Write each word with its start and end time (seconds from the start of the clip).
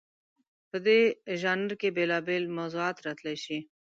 په 0.69 0.77
دې 0.85 0.99
ژانر 1.41 1.71
کې 1.81 1.89
بېلابېل 1.97 2.43
موضوعات 2.57 2.97
راتلی 3.05 3.35
شي. 3.43 3.59